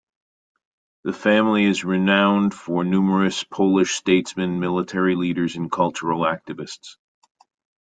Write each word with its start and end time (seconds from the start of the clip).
The 1.03 1.13
family 1.13 1.63
is 1.65 1.85
renowned 1.85 2.55
for 2.55 2.83
numerous 2.83 3.43
Polish 3.43 3.93
statesmen, 3.93 4.59
military 4.59 5.15
leaders, 5.15 5.55
and 5.55 5.71
cultural 5.71 6.21
activists. 6.21 6.97